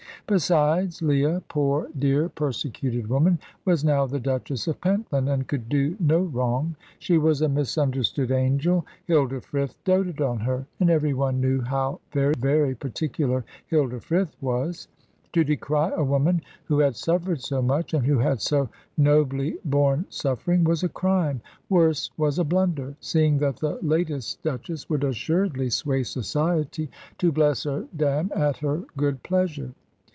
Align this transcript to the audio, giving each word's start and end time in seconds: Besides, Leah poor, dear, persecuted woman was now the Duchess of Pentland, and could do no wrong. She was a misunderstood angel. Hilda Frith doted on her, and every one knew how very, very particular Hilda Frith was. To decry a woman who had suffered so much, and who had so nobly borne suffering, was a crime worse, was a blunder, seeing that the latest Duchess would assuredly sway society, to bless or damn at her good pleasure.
Besides, 0.27 1.01
Leah 1.01 1.41
poor, 1.49 1.89
dear, 1.99 2.29
persecuted 2.29 3.09
woman 3.09 3.37
was 3.65 3.83
now 3.83 4.05
the 4.05 4.17
Duchess 4.19 4.65
of 4.65 4.79
Pentland, 4.79 5.27
and 5.27 5.45
could 5.45 5.67
do 5.67 5.97
no 5.99 6.19
wrong. 6.21 6.77
She 6.99 7.17
was 7.17 7.41
a 7.41 7.49
misunderstood 7.49 8.31
angel. 8.31 8.85
Hilda 9.07 9.41
Frith 9.41 9.75
doted 9.83 10.21
on 10.21 10.39
her, 10.41 10.65
and 10.79 10.89
every 10.89 11.13
one 11.13 11.41
knew 11.41 11.59
how 11.59 11.99
very, 12.13 12.33
very 12.39 12.75
particular 12.75 13.43
Hilda 13.67 13.99
Frith 13.99 14.33
was. 14.39 14.87
To 15.33 15.43
decry 15.43 15.89
a 15.93 16.03
woman 16.05 16.41
who 16.63 16.79
had 16.79 16.95
suffered 16.95 17.41
so 17.41 17.61
much, 17.61 17.93
and 17.93 18.05
who 18.05 18.19
had 18.19 18.39
so 18.39 18.69
nobly 18.97 19.57
borne 19.65 20.05
suffering, 20.07 20.63
was 20.63 20.81
a 20.81 20.87
crime 20.87 21.41
worse, 21.67 22.09
was 22.15 22.39
a 22.39 22.45
blunder, 22.45 22.95
seeing 23.01 23.37
that 23.39 23.57
the 23.57 23.79
latest 23.81 24.41
Duchess 24.43 24.89
would 24.89 25.03
assuredly 25.03 25.69
sway 25.69 26.03
society, 26.03 26.89
to 27.17 27.33
bless 27.33 27.65
or 27.65 27.85
damn 27.93 28.31
at 28.33 28.55
her 28.59 28.83
good 28.95 29.23
pleasure. 29.23 29.73